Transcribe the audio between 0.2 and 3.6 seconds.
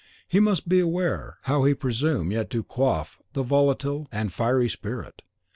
He must beware how he presume yet to quaff the